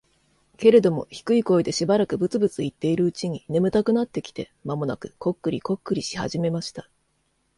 [0.57, 6.89] けれども、低い声でしばらくブツブツ言っているうちに、眠たくなってきて、間もなくコックリコックリし始めました。